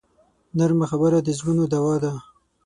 نرمه 0.57 0.85
خبره 0.91 1.17
د 1.23 1.29
زړونو 1.37 1.63
دوا 1.73 1.95
ده 2.03 2.11